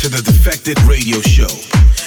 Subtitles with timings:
[0.00, 1.52] to the Defected Radio Show.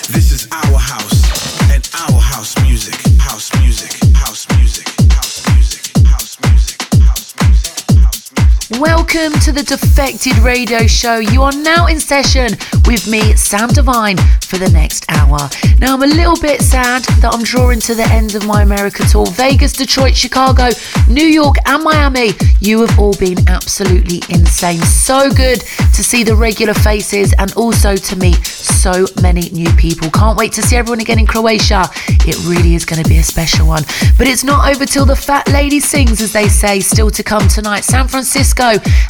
[0.09, 2.95] This is our house and our house music.
[3.21, 3.91] House music.
[4.15, 4.87] House music.
[5.13, 5.93] House music.
[6.07, 6.81] House music.
[6.97, 7.85] House music.
[8.01, 8.81] House music.
[8.81, 11.19] Welcome to the Defected Radio Show.
[11.19, 12.57] You are now in session
[12.87, 14.17] with me, Sam Divine,
[14.53, 15.49] for the next hour.
[15.79, 19.03] Now, I'm a little bit sad that I'm drawing to the end of my America
[19.09, 19.25] tour.
[19.25, 20.69] Vegas, Detroit, Chicago,
[21.09, 22.31] New York, and Miami.
[22.59, 24.81] You have all been absolutely insane.
[24.81, 30.11] So good to see the regular faces and also to meet so many new people.
[30.11, 31.85] Can't wait to see everyone again in Croatia.
[32.27, 33.83] It really is going to be a special one.
[34.17, 36.79] But it's not over till the fat lady sings, as they say.
[36.79, 37.81] Still to come tonight.
[37.81, 38.63] San Francisco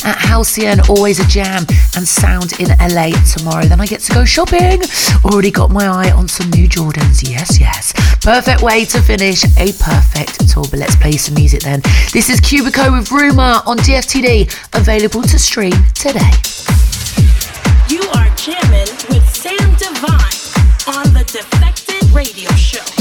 [0.06, 1.66] at Halcyon, always a jam,
[1.96, 3.66] and Sound in LA tomorrow.
[3.66, 4.82] Then I get to go shopping.
[5.34, 7.28] Already got my eye on some new Jordans.
[7.28, 7.92] Yes, yes.
[8.22, 10.64] Perfect way to finish a perfect tour.
[10.70, 11.82] But let's play some music then.
[12.14, 16.30] This is Qubiko with Rumour on DFTD, available to stream today.
[17.90, 22.93] You are jamming with Sam Divine on the Defected Radio Show.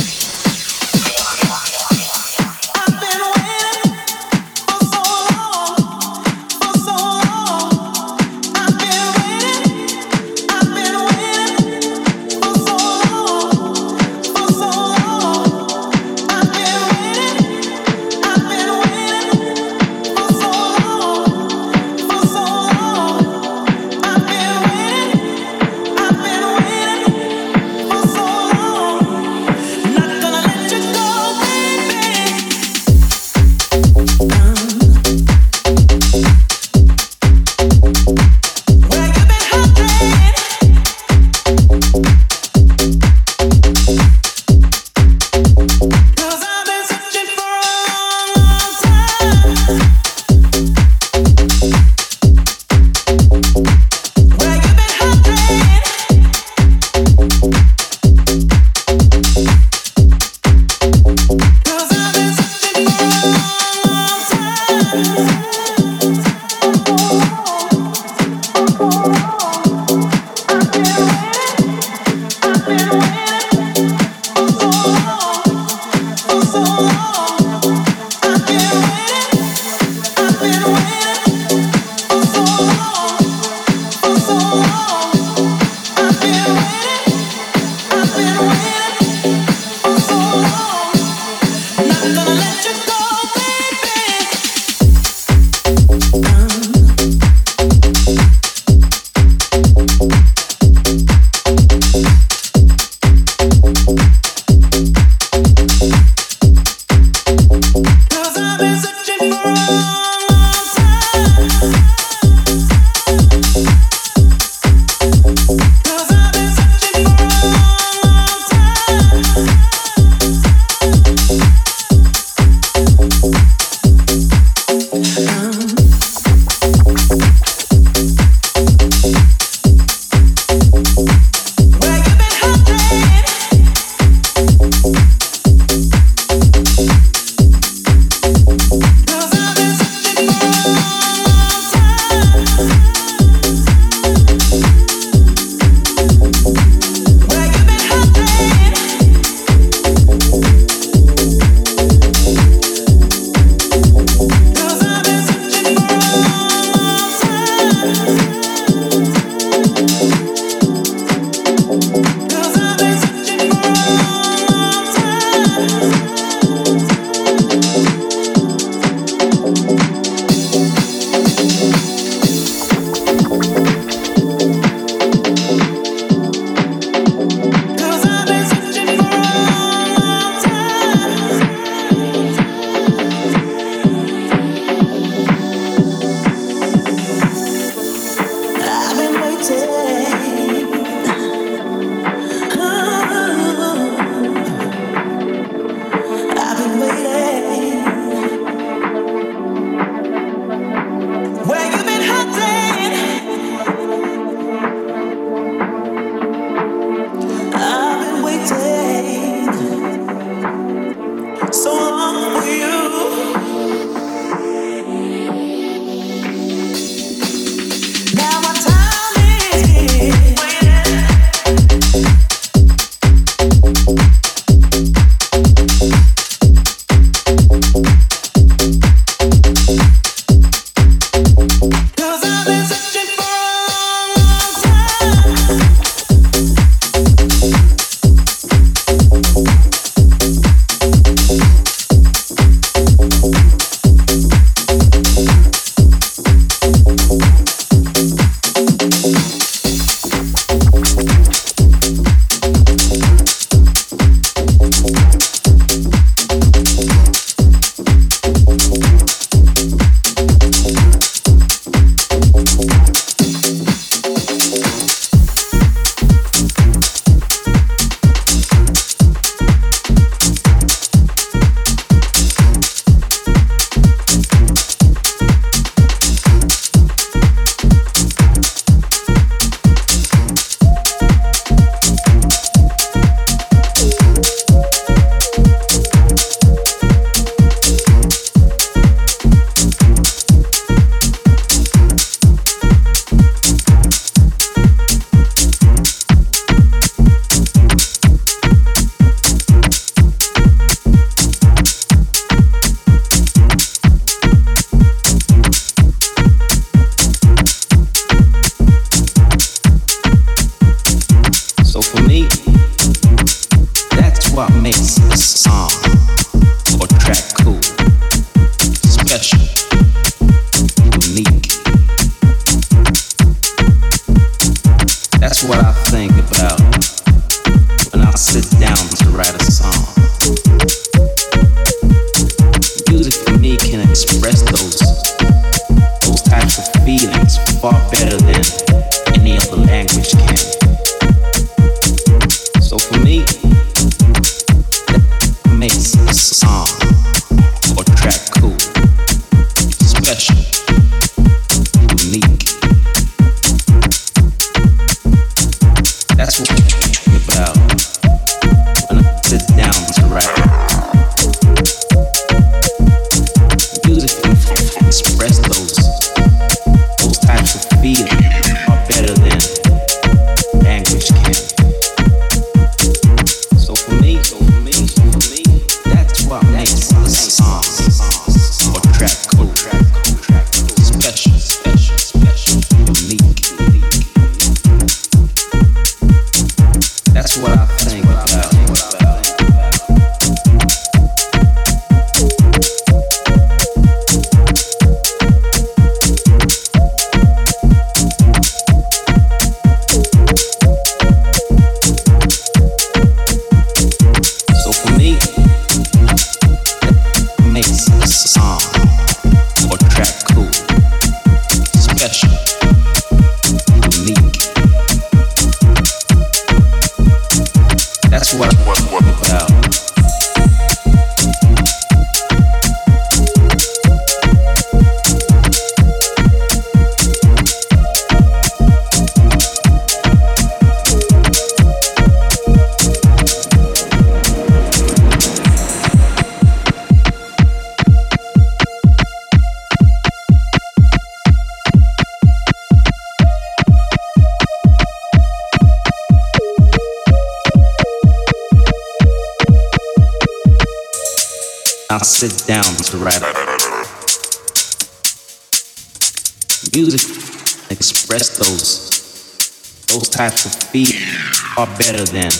[460.28, 462.30] Types of feelings are better than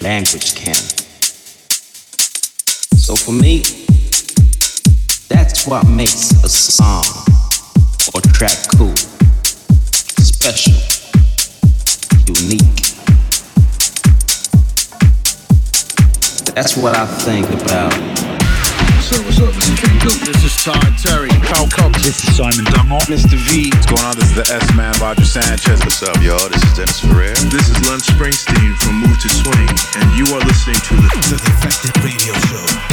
[0.00, 0.74] language can.
[2.96, 3.58] So for me,
[5.28, 7.04] that's what makes a song
[8.14, 8.96] or track cool,
[10.16, 10.80] special,
[12.26, 12.62] unique.
[16.54, 18.31] That's what I think about?
[19.12, 20.20] This is King Duke.
[20.24, 21.28] This is Todd Terry.
[21.44, 21.92] Cal Cook.
[22.00, 23.04] This is Simon Dunmore.
[23.12, 23.36] Mr.
[23.36, 23.68] V.
[23.68, 24.16] What's going on?
[24.16, 25.80] This is the S Man, Roger Sanchez.
[25.80, 26.48] What's up, y'all?
[26.48, 27.36] This is Dennis Ferrer.
[27.52, 29.68] This is Len Springsteen from Move to Swing,
[30.00, 32.91] and you are listening to the, the Defected Radio Show.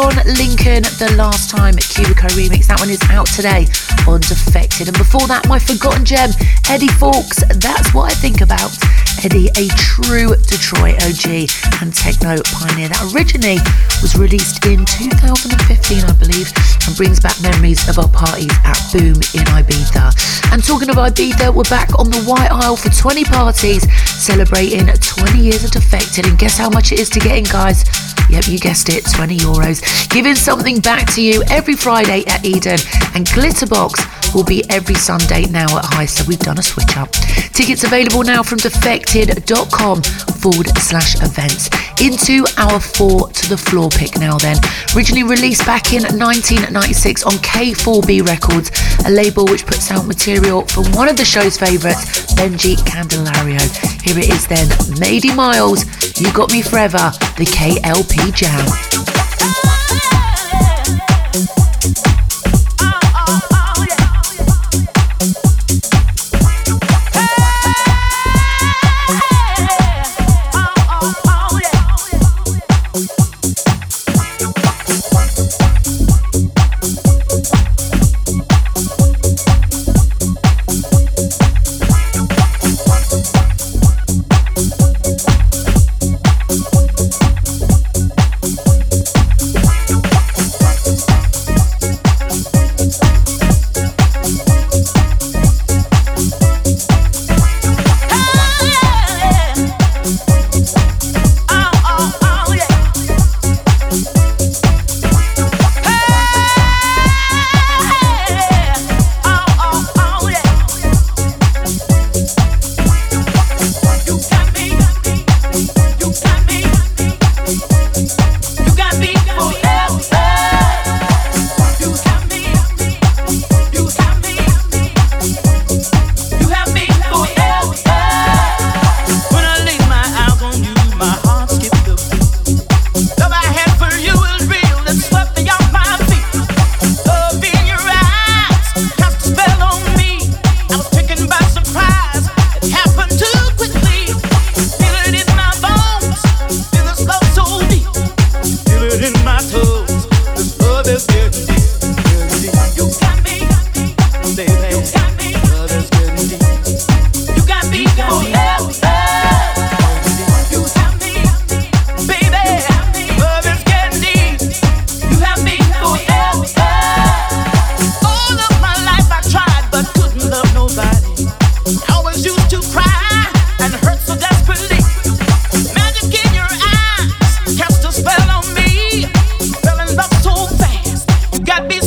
[0.00, 2.72] Leon Lincoln, the last time Qubiko remix.
[2.72, 3.68] That one is out today
[4.08, 4.88] on Defected.
[4.88, 6.32] And before that, my forgotten gem,
[6.72, 7.44] Eddie Fowlkes.
[7.60, 8.72] That's what I think about.
[9.20, 11.52] Eddie, a true Detroit OG
[11.84, 13.60] and techno pioneer that originally
[14.00, 15.60] was released in 2015,
[16.08, 16.48] I believe,
[16.88, 20.16] and brings back memories of our parties at Boom in Ibiza.
[20.48, 25.36] And talking of Ibiza, we're back on the White Isle for 20 parties, celebrating 20
[25.36, 26.24] years of Defected.
[26.24, 27.84] And guess how much it is to get in, guys?
[28.30, 30.08] Yep, you guessed it, 20 euros.
[30.10, 32.78] Giving something back to you every Friday at Eden.
[33.14, 37.10] And Glitterbox will be every Sunday now at High, so we've done a switch up.
[37.52, 41.68] Tickets available now from defected.com forward slash events.
[42.00, 44.56] Into our four to the floor pick now then.
[44.96, 48.70] Originally released back in 1996 on K4B Records,
[49.04, 53.60] a label which puts out material from one of the show's favourites, Benji Candelario.
[54.02, 54.66] Here it is then,
[54.98, 55.84] Maddie Myles,
[56.18, 59.19] You Got Me Forever, the KLP Jam.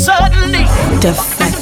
[0.04, 1.53] suddenly.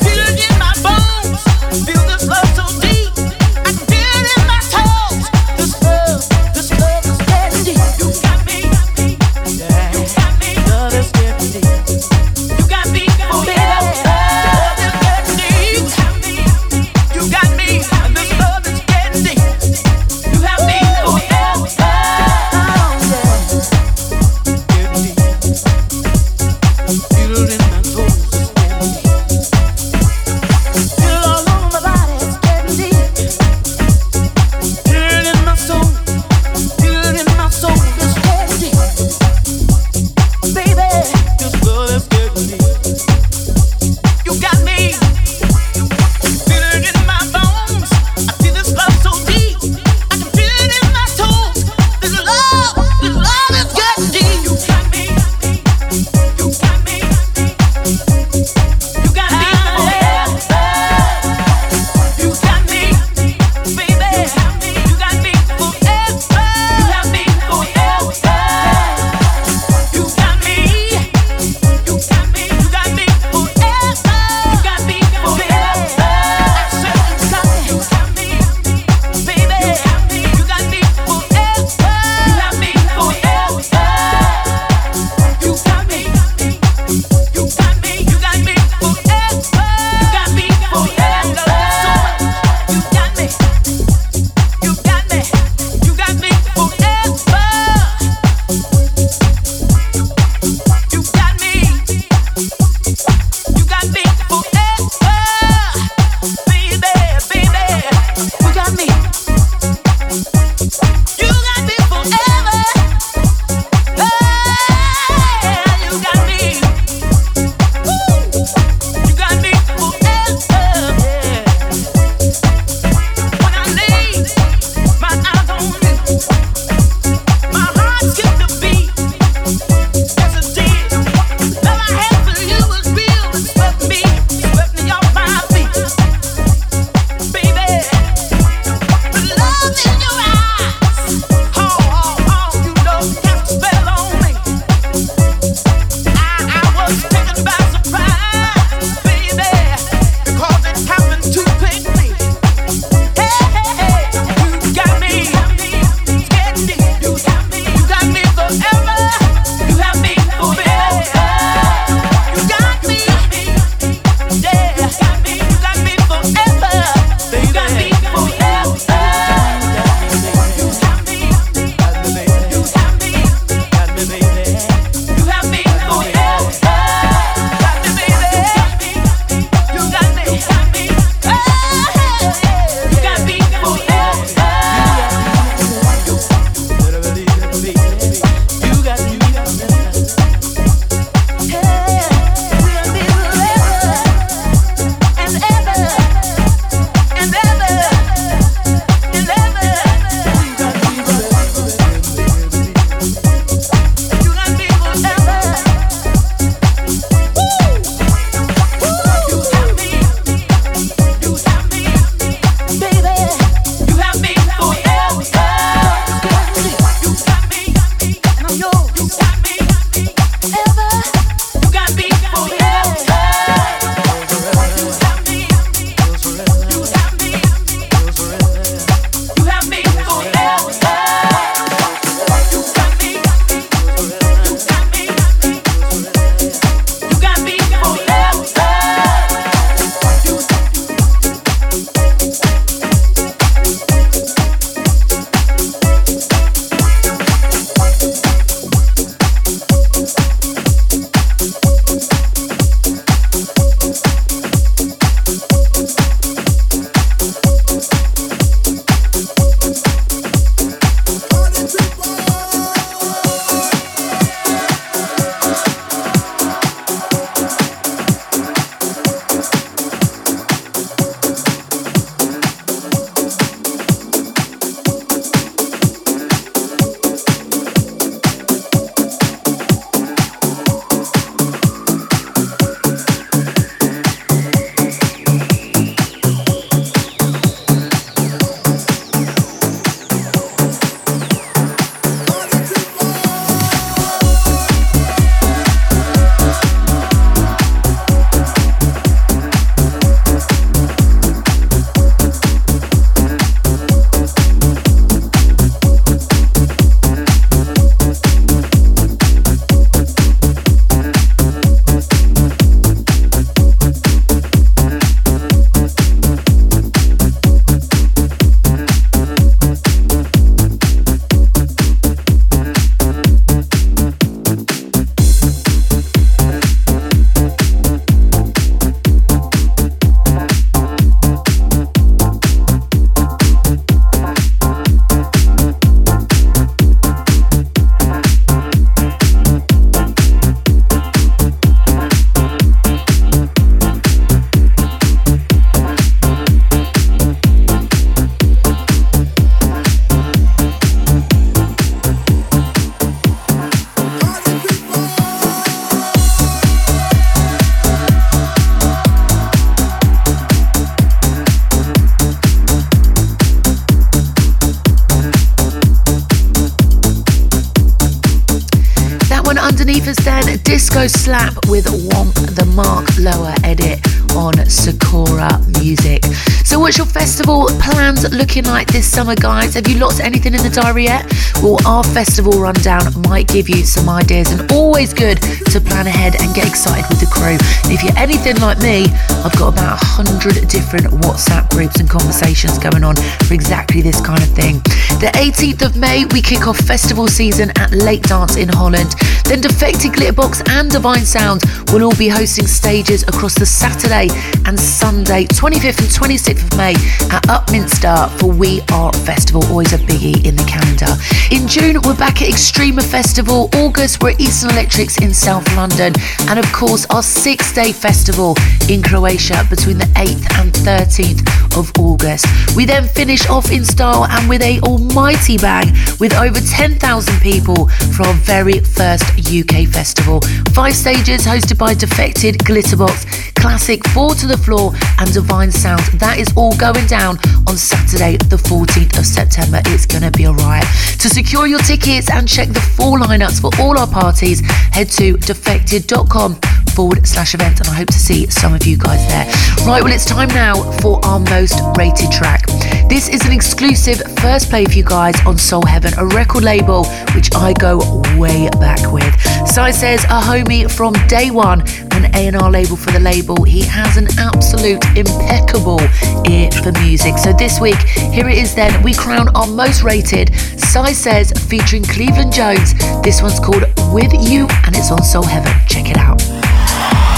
[378.31, 379.74] Looking like summer, guys?
[379.74, 381.27] Have you lost anything in the diary yet?
[381.61, 386.39] Well, our festival rundown might give you some ideas, and always good to plan ahead
[386.39, 387.59] and get excited with the crew.
[387.83, 389.07] And if you're anything like me,
[389.43, 394.21] I've got about a hundred different WhatsApp groups and conversations going on for exactly this
[394.21, 394.79] kind of thing.
[395.19, 399.11] The 18th of May, we kick off festival season at Lake Dance in Holland.
[399.43, 404.29] Then Defected Glitterbox and Divine Sound will all be hosting stages across the Saturday
[404.65, 406.93] and Sunday, 25th and 26th of May
[407.35, 411.18] at Upminster for We Are Festival, always a biggie in the calendar.
[411.50, 413.68] In June, we're back at Extrema Festival.
[413.74, 416.14] August, we're at Eastern Electrics in South London.
[416.48, 418.55] And of course, our six day festival
[418.90, 422.46] in Croatia between the 8th and 13th of August.
[422.75, 427.87] We then finish off in style and with a almighty bang with over 10,000 people
[428.14, 430.42] for our very first UK festival.
[430.74, 436.01] Five stages hosted by Defected, Glitterbox, Classic, Four to the Floor, and Divine Sound.
[436.20, 439.81] That is all going down on Saturday, the 14th of September.
[439.85, 440.85] It's going to be a riot.
[441.19, 444.59] To secure your tickets and check the full lineups for all our parties,
[444.91, 446.59] head to defected.com
[447.01, 449.46] forward slash event and I hope to see some of you guys there.
[449.87, 452.68] Right, well, it's time now for our most rated track.
[453.09, 457.05] This is an exclusive first play for you guys on Soul Heaven, a record label
[457.33, 459.33] which I go way back with.
[459.68, 463.64] Sy Sez a homie from day one, an A&R label for the label.
[463.64, 466.01] He has an absolute impeccable
[466.48, 467.40] ear for music.
[467.40, 467.98] So this week,
[468.35, 470.53] here it is then, we crown our most rated.
[470.77, 472.94] Sy Sez featuring Cleveland Jones.
[473.24, 475.74] This one's called With You and it's on Soul Heaven.
[475.87, 476.60] Check it out.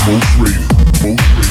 [0.06, 1.43] Most rated, most rated.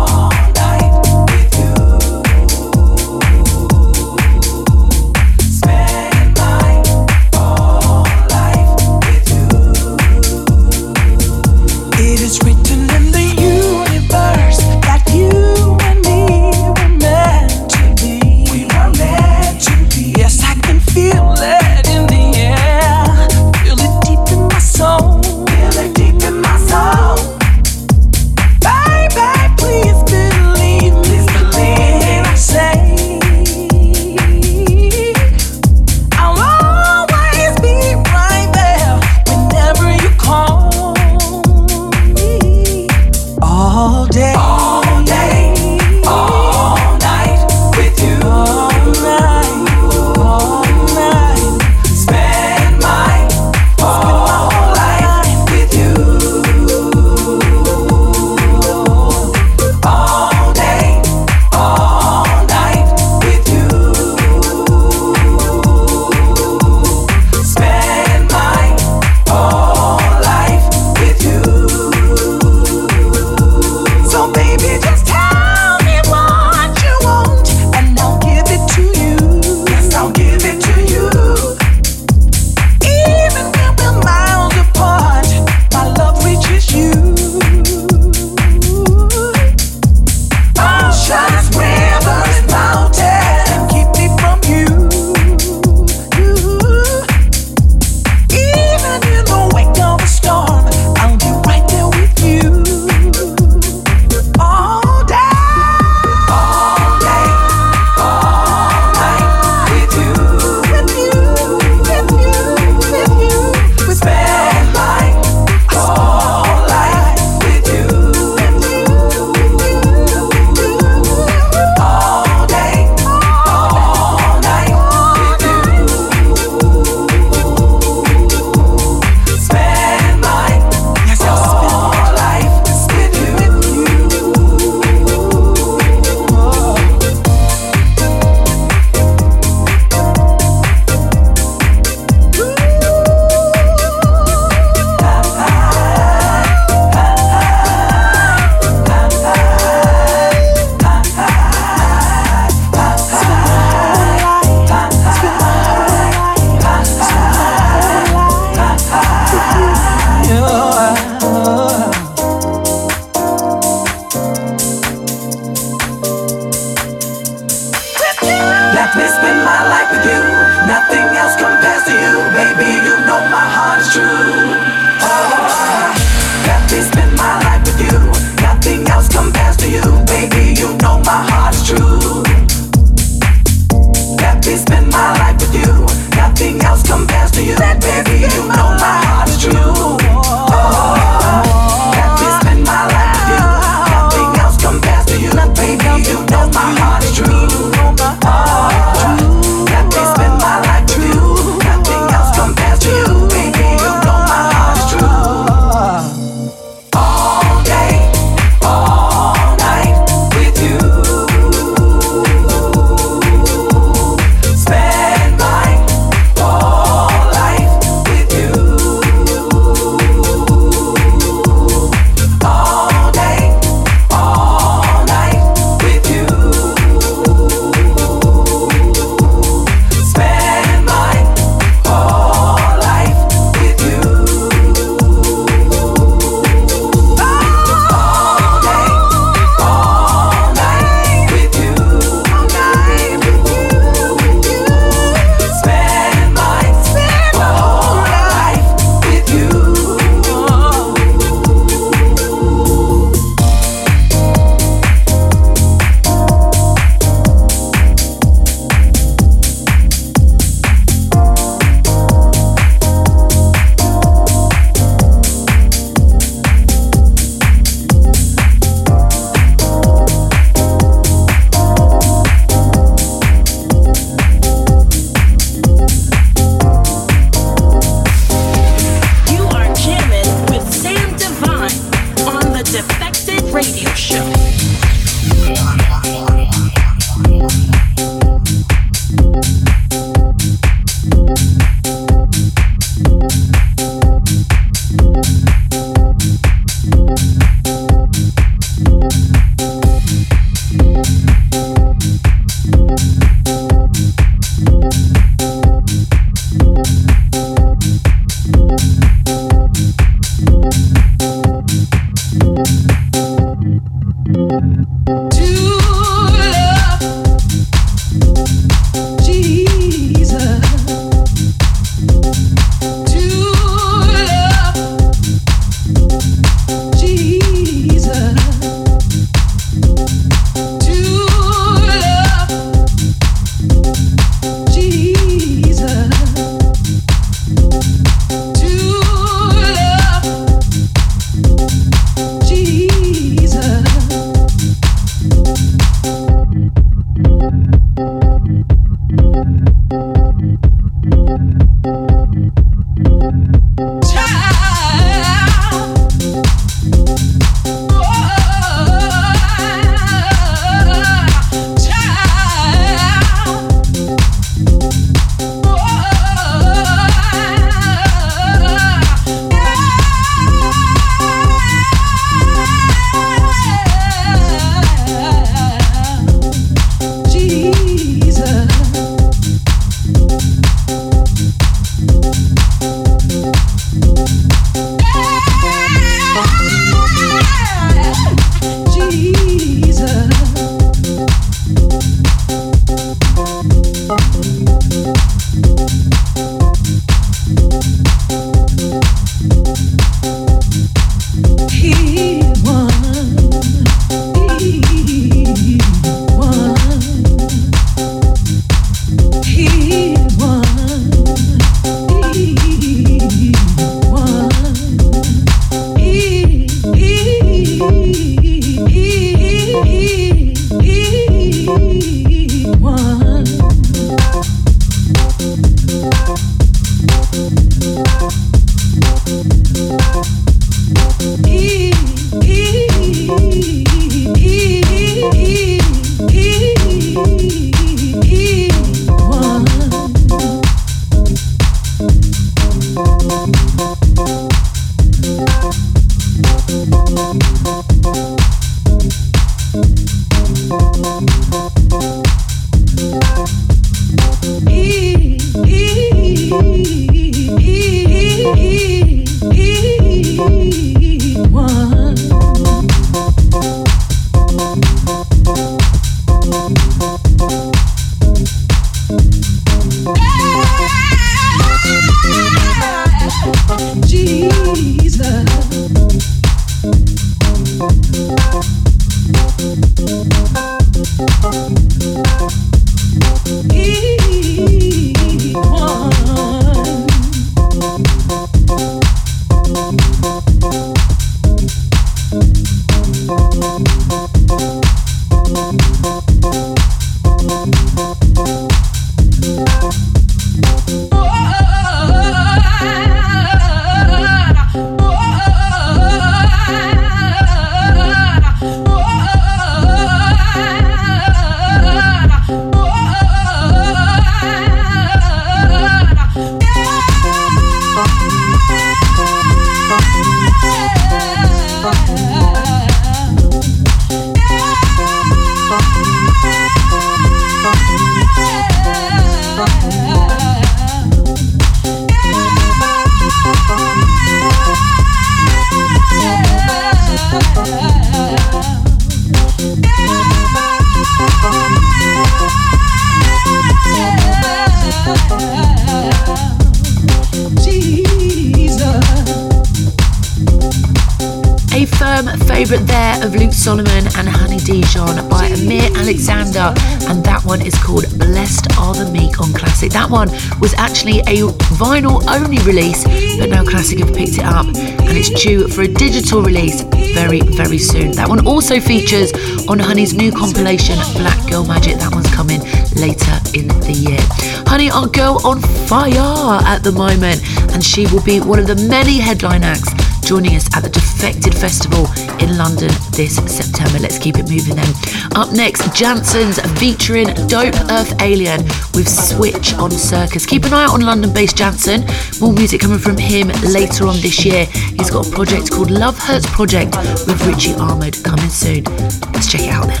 [560.10, 560.28] One
[560.60, 561.46] was actually a
[561.78, 563.04] vinyl only release,
[563.38, 566.82] but now Classic have picked it up and it's due for a digital release
[567.14, 568.12] very, very soon.
[568.12, 569.32] That one also features
[569.68, 571.96] on Honey's new compilation, Black Girl Magic.
[571.98, 572.60] That one's coming
[572.98, 574.20] later in the year.
[574.66, 577.40] Honey, our girl on fire at the moment,
[577.72, 579.90] and she will be one of the many headline acts
[580.22, 582.06] joining us at the Defected Festival
[582.38, 583.98] in London this September.
[583.98, 584.94] Let's keep it moving then.
[585.36, 588.62] Up next, Jansons featuring Dope Earth Alien
[588.94, 590.44] with Switch on Circus.
[590.44, 592.04] Keep an eye out on London based Janson.
[592.40, 594.66] More music coming from him later on this year.
[594.66, 598.84] He's got a project called Love Hurts Project with Richy Ahmed coming soon.
[599.32, 600.00] Let's check it out then.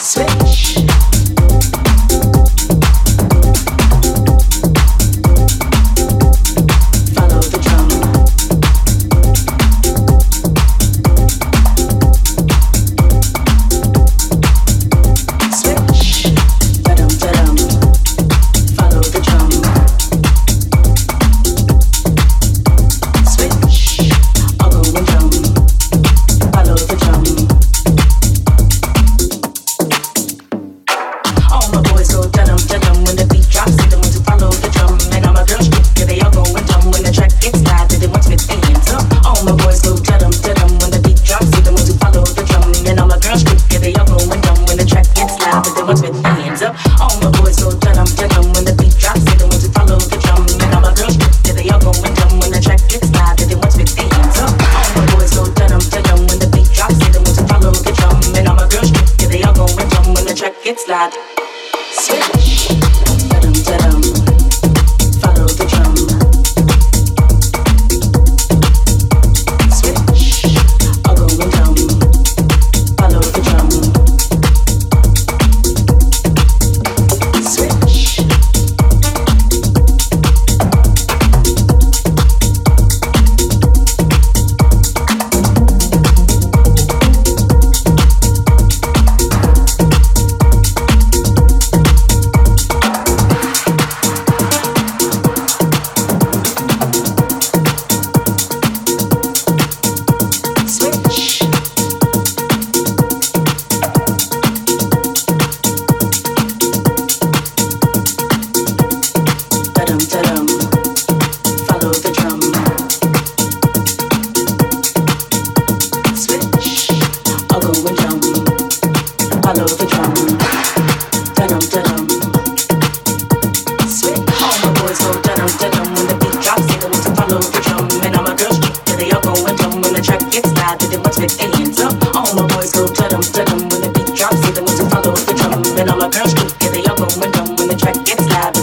[0.00, 0.83] Switch.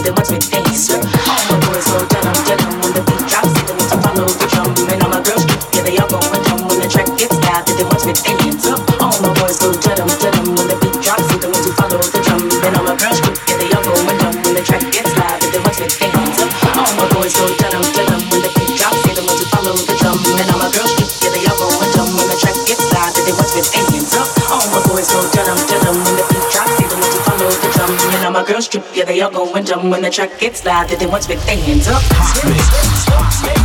[0.02, 0.61] they watch me
[29.90, 33.61] when the track gets loud, then once with their hands up.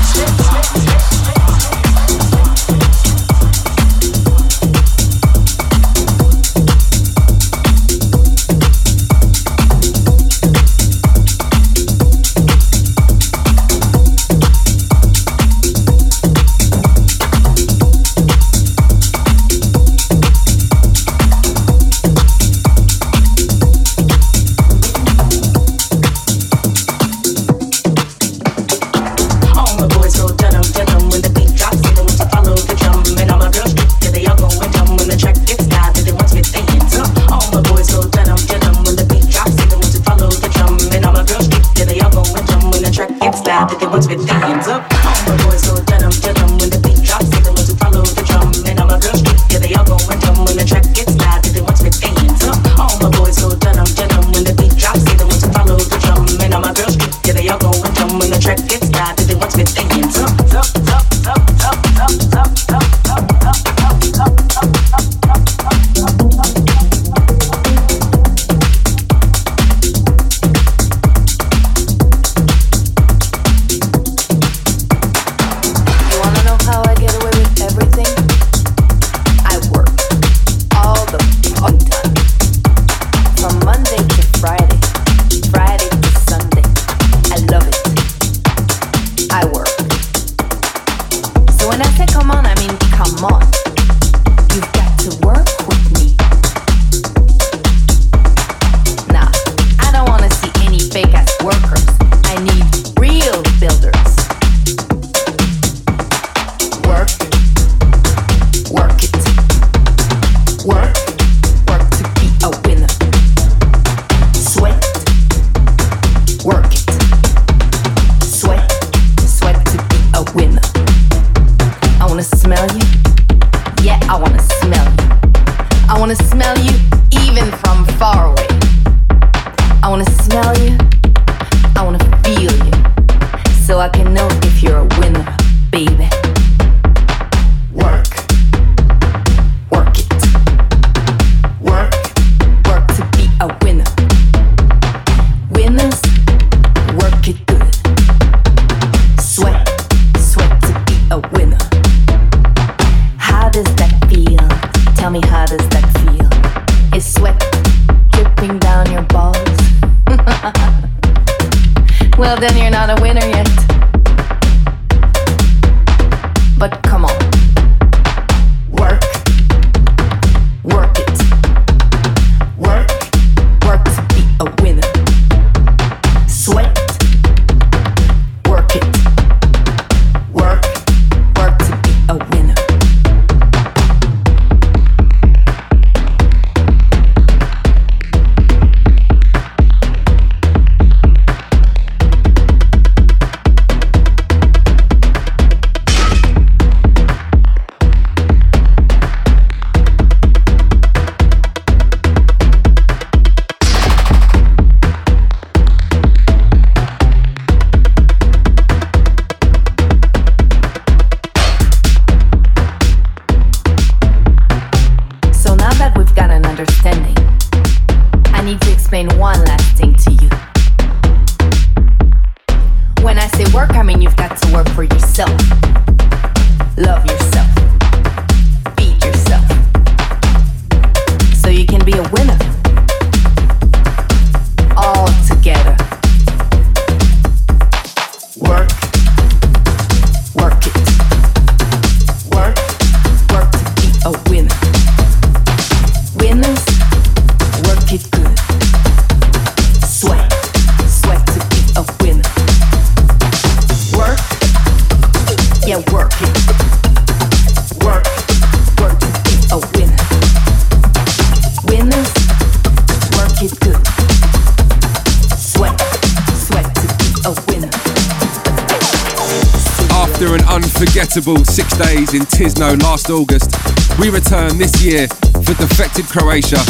[271.17, 273.49] Unforgettable six days in Tisno last August,
[273.97, 275.07] we return this year
[275.41, 276.61] for Defected Croatia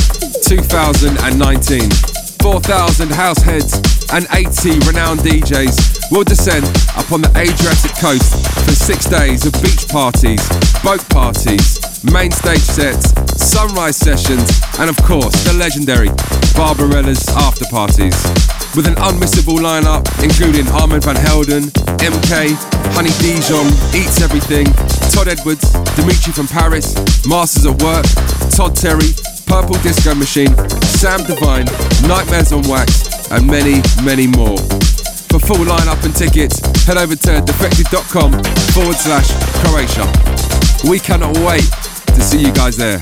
[0.47, 1.91] 2019.
[2.39, 3.75] 4,000 house heads
[4.13, 6.63] and 80 renowned DJs will descend
[6.95, 10.39] upon the Adriatic coast for six days of beach parties,
[10.79, 14.47] boat parties, main stage sets, sunrise sessions,
[14.79, 16.07] and of course the legendary
[16.55, 18.15] Barbarella's after parties.
[18.79, 21.67] With an unmissable lineup including Armand van Helden,
[21.99, 22.53] MK,
[22.93, 24.65] Honey Dijon, Eats Everything,
[25.11, 26.93] Todd Edwards, Dimitri from Paris,
[27.25, 28.05] Masters at Work,
[28.51, 29.13] Todd Terry,
[29.45, 30.55] Purple Disco Machine,
[30.99, 31.65] Sam Divine,
[32.07, 34.57] Nightmares on Wax, and many, many more.
[35.29, 38.31] For full lineup and tickets, head over to defected.com
[38.73, 39.29] forward slash
[39.63, 40.05] Croatia.
[40.89, 41.65] We cannot wait
[42.13, 43.01] to see you guys there.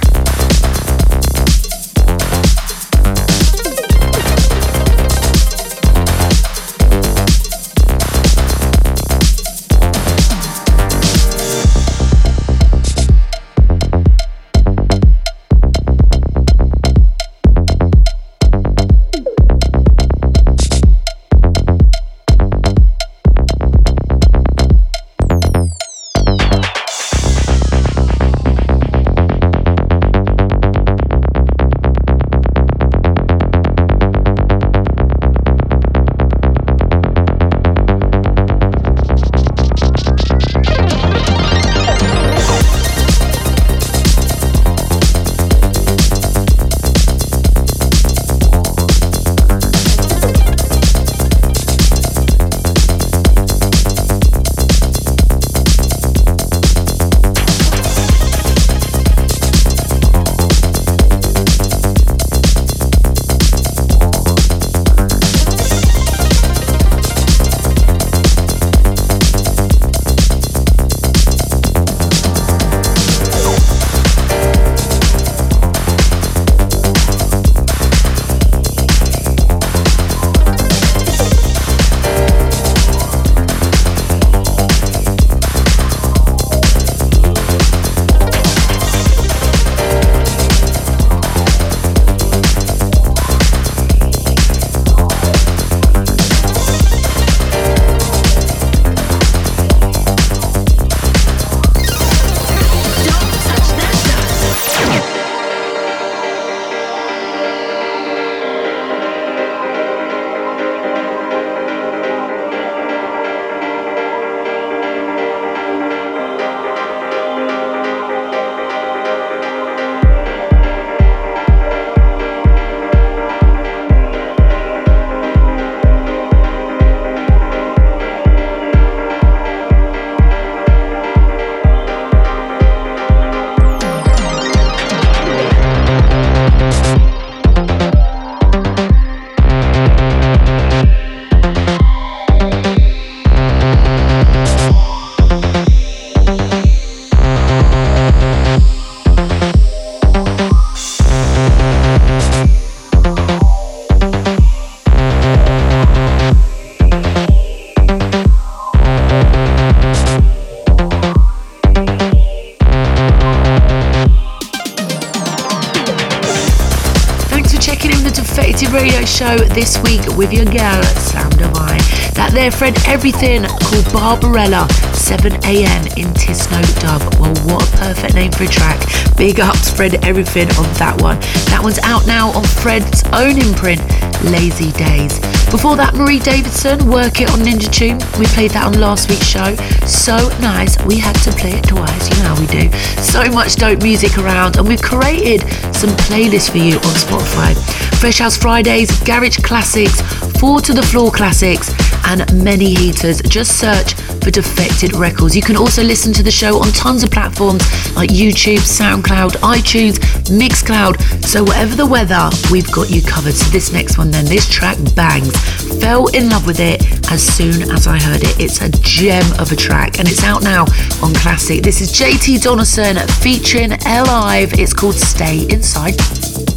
[170.16, 171.84] With your girl, Sam Divine.
[172.16, 177.02] That there, Fred Everything, called Barbarella, 7am in Tisno Dub.
[177.20, 178.80] Well, what a perfect name for a track.
[179.18, 181.20] Big ups, Fred Everything, on that one.
[181.52, 183.82] That one's out now on Fred's own imprint,
[184.24, 185.20] Lazy Days.
[185.52, 188.00] Before that, Marie Davidson, Work It on Ninja Tune.
[188.20, 189.56] We played that on last week's show.
[189.86, 192.10] So nice, we had to play it twice.
[192.10, 192.72] You know how we do.
[193.00, 195.42] So much dope music around, and we've created
[195.76, 197.56] some playlists for you on Spotify.
[198.00, 200.02] Fresh House Fridays, Garage Classics,
[200.40, 201.74] Four to the Floor Classics,
[202.06, 203.22] and many heaters.
[203.22, 203.94] Just search
[204.24, 205.36] for Defected Records.
[205.36, 207.64] You can also listen to the show on tons of platforms
[207.96, 209.98] like YouTube, SoundCloud, iTunes,
[210.30, 211.02] Mixcloud.
[211.24, 213.34] So, whatever the weather, we've got you covered.
[213.34, 215.36] So, this next one, then, this track bangs.
[215.80, 216.82] Fell in love with it
[217.12, 218.40] as soon as I heard it.
[218.40, 220.66] It's a gem of a track and it's out now
[221.04, 221.62] on Classic.
[221.62, 224.54] This is JT Donaldson featuring L.ive.
[224.60, 226.55] It's called Stay Inside.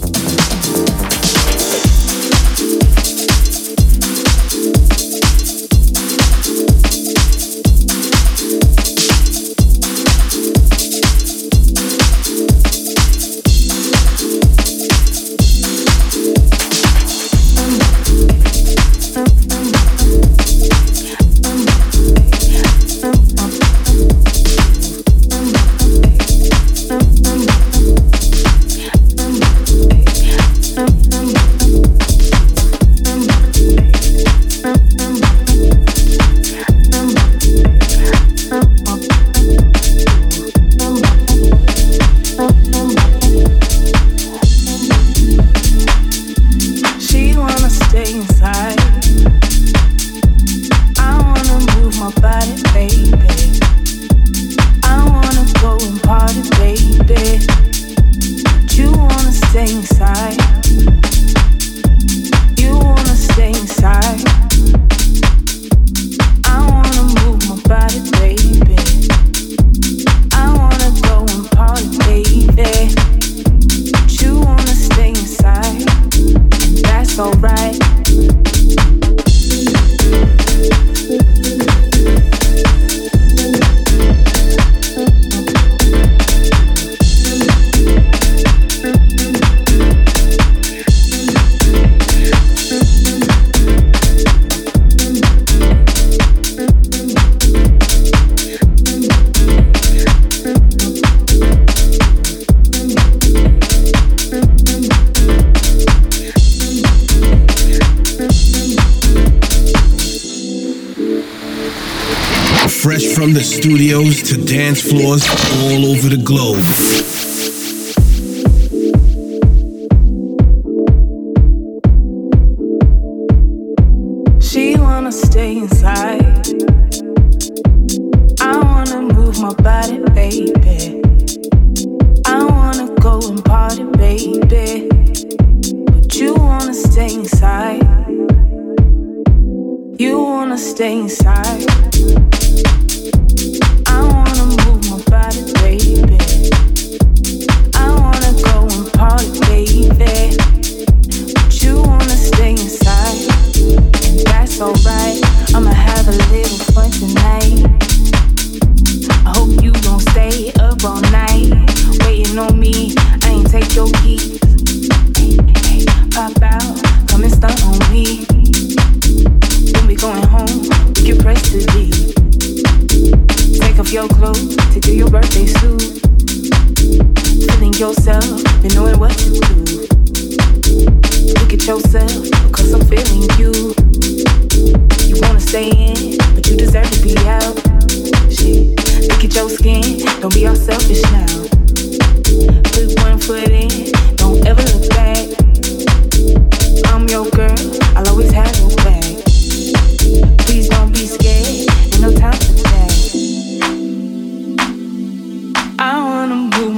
[114.29, 115.27] To dance floors
[115.63, 117.28] all over the globe.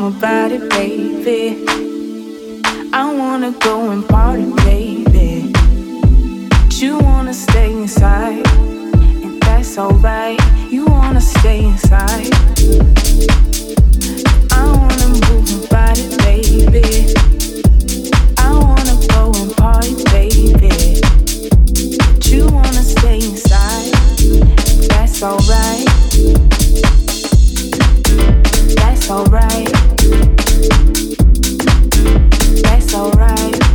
[0.01, 1.63] My body, baby.
[2.91, 5.53] I wanna go and party, baby.
[6.49, 8.47] But you wanna stay inside,
[9.23, 10.41] and that's alright.
[10.71, 12.33] You wanna stay inside.
[14.53, 17.15] I wanna move my body, baby.
[18.39, 21.03] I wanna go and party, baby.
[22.09, 23.93] But you wanna stay inside,
[24.23, 26.00] and that's alright.
[29.11, 29.73] Alright.
[32.63, 33.70] That's alright.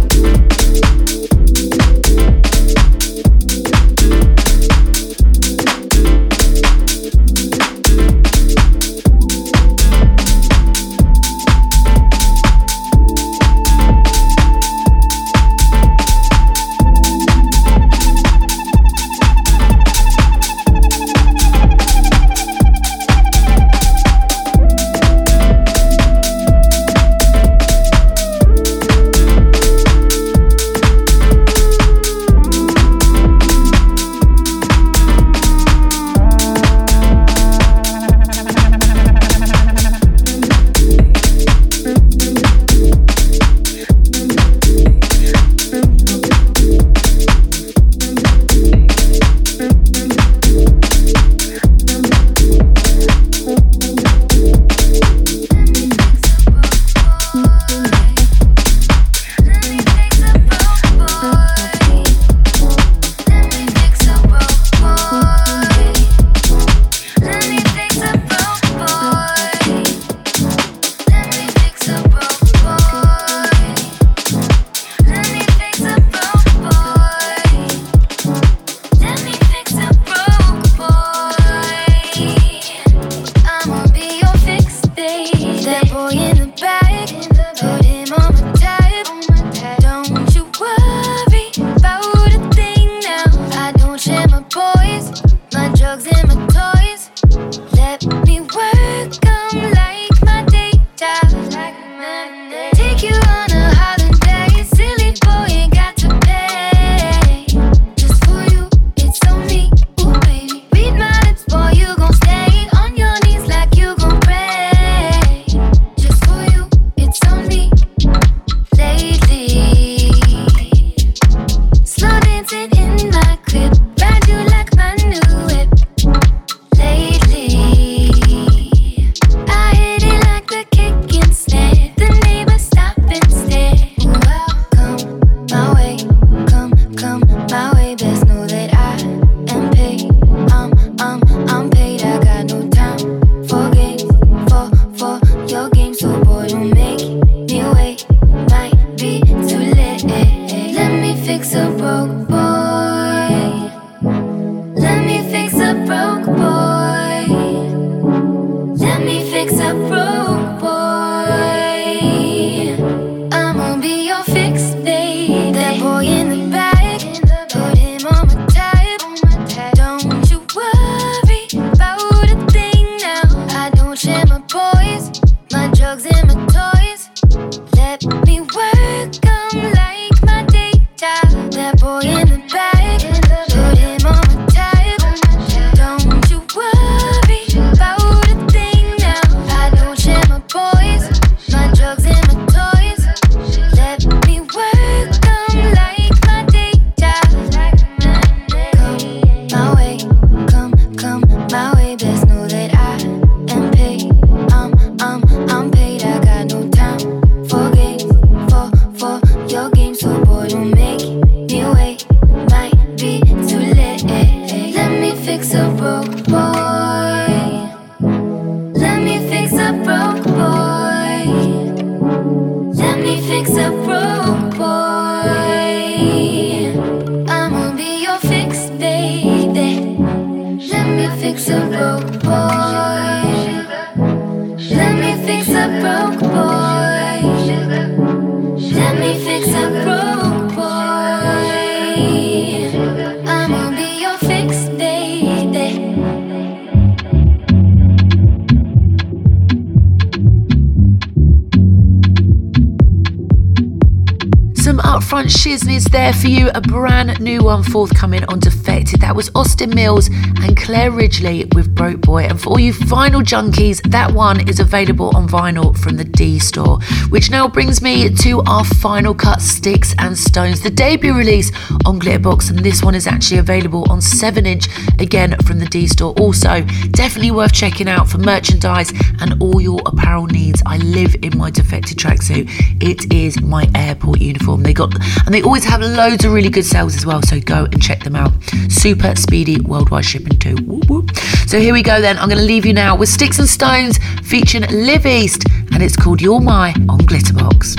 [255.75, 259.01] There for you, a brand new one forthcoming on Defected.
[259.01, 260.09] That was Austin Millz
[260.41, 262.23] and Claire Ridgely with Broke Boy.
[262.23, 266.39] And for all you vinyl junkies, that one is available on vinyl from the D
[266.39, 266.79] store.
[267.09, 271.51] Which now brings me to our final cut, Sticks and Stonez, the debut release
[271.85, 272.49] on Glitterbox.
[272.49, 274.67] And this one is actually available on 7 inch,
[274.99, 276.13] again from the D store.
[276.19, 278.91] Also, definitely worth checking out for merchandise
[279.21, 280.61] and all your apparel needs.
[280.65, 282.49] I live in my Defected tracksuit.
[282.81, 284.63] It is my airport uniform.
[284.63, 284.93] They got,
[285.25, 288.03] and they always have loads of really good sales as well, so go and check
[288.03, 288.33] them out.
[288.69, 290.55] Super speedy worldwide shipping too.
[290.65, 291.15] Whoop, whoop.
[291.47, 292.17] So here we go then.
[292.17, 295.95] I'm going to leave you now with Sticks and Stonez featuring Liv East, and it's
[295.95, 297.75] called You're My on Glitterbox.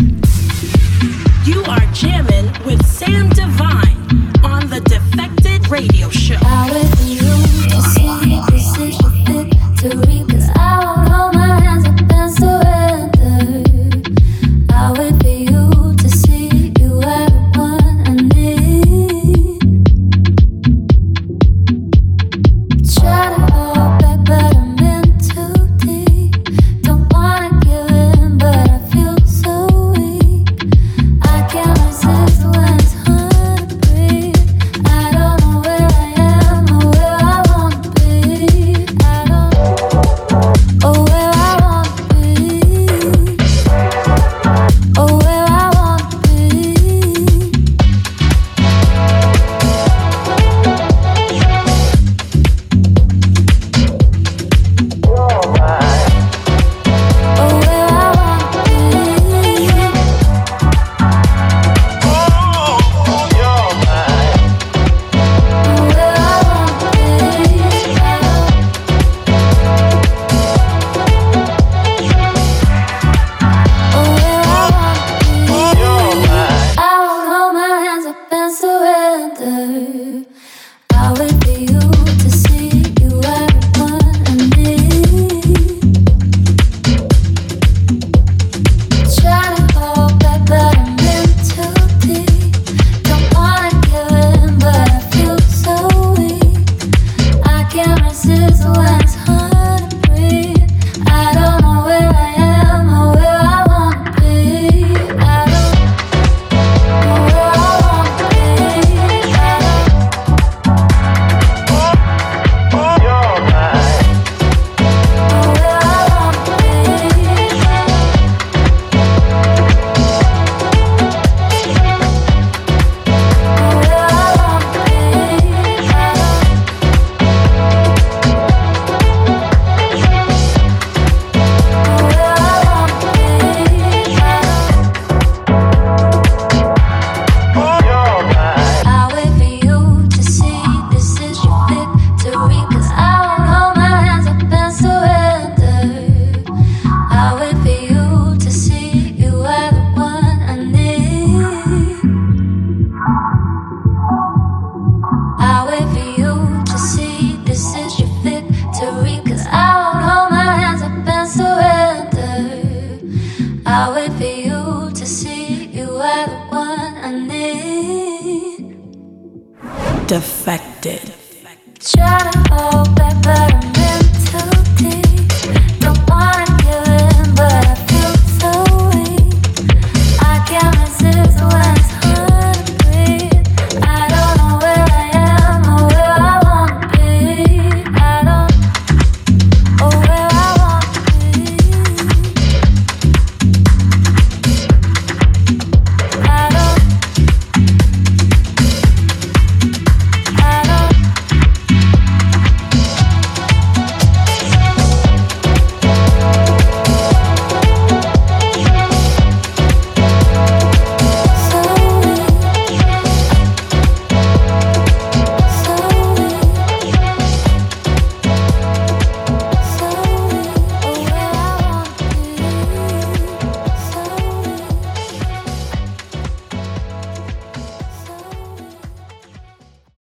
[1.46, 3.85] You are jamming with Sam Divine